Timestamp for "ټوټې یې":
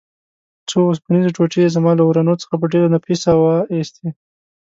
1.35-1.73